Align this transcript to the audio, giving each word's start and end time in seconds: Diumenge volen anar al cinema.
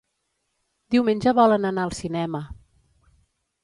Diumenge 0.95 1.35
volen 1.41 1.71
anar 1.71 1.87
al 1.87 1.97
cinema. 2.01 2.45